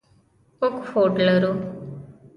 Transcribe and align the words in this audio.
موږ 0.59 0.85
هوډ 0.91 1.13
لرو. 1.27 1.51